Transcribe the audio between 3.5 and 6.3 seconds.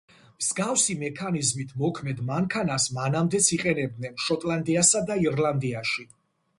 იყენებდნენ შოტლანდიასა და ირლანდიაში.